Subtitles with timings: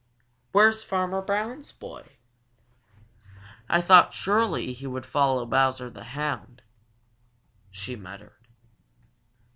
[0.51, 2.13] "Where's Farmer Brown's boy?
[3.69, 6.63] I thought surely he would follow Bowser the Hound,"
[7.69, 8.47] she muttered.